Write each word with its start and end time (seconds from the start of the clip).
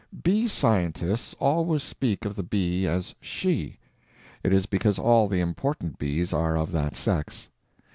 Bee 0.23 0.47
scientists 0.47 1.35
always 1.39 1.83
speak 1.83 2.25
of 2.25 2.33
the 2.33 2.41
bee 2.41 2.87
as 2.87 3.13
she. 3.21 3.77
It 4.43 4.51
is 4.51 4.65
because 4.65 4.97
all 4.97 5.27
the 5.27 5.41
important 5.41 5.99
bees 5.99 6.33
are 6.33 6.57
of 6.57 6.71
that 6.71 6.95
sex. 6.95 7.49